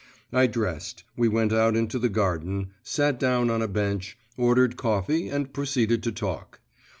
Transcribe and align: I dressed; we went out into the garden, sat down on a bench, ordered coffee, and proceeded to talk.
I 0.33 0.47
dressed; 0.47 1.03
we 1.15 1.27
went 1.27 1.53
out 1.53 1.75
into 1.77 1.99
the 1.99 2.09
garden, 2.09 2.71
sat 2.81 3.19
down 3.19 3.51
on 3.51 3.61
a 3.61 3.67
bench, 3.67 4.17
ordered 4.35 4.75
coffee, 4.75 5.29
and 5.29 5.53
proceeded 5.53 6.01
to 6.01 6.11
talk. 6.11 6.59